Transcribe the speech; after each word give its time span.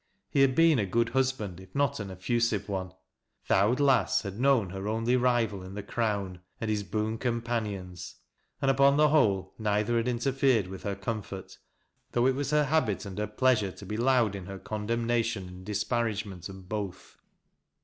He 0.31 0.39
had 0.41 0.55
been 0.55 0.79
a 0.79 0.85
good 0.87 1.09
husband, 1.09 1.59
if 1.59 1.75
not 1.75 1.99
an 1.99 2.09
effusive 2.09 2.67
one." 2.67 2.91
Th' 3.47 3.51
ovjZ. 3.51 3.79
lass" 3.79 4.21
had 4.23 4.39
known 4.39 4.71
her 4.71 4.87
only 4.87 5.15
rival 5.15 5.61
in 5.61 5.75
The 5.75 5.83
Crown 5.83 6.39
and 6.59 6.71
his 6.71 6.81
boon 6.81 7.19
companions; 7.19 8.15
and 8.63 8.71
upon 8.71 8.97
the 8.97 9.09
whole, 9.09 9.53
neither 9.59 9.97
had 9.97 10.07
interfered 10.07 10.65
TS'ith 10.65 10.81
her 10.81 10.95
comfort, 10.95 11.59
though 12.13 12.25
it 12.25 12.33
was 12.33 12.49
her 12.49 12.63
habit 12.63 13.05
and 13.05 13.19
her 13.19 13.27
pleas 13.27 13.61
ure 13.61 13.71
to 13.73 13.85
be 13.85 13.95
loud 13.95 14.33
in 14.33 14.47
her 14.47 14.57
condemnation 14.57 15.47
and 15.47 15.63
disparagement 15.67 16.49
of 16.49 16.67
both. 16.67 17.17